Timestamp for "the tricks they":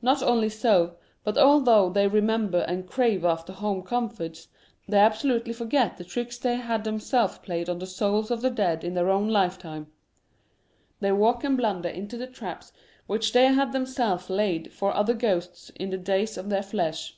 5.98-6.56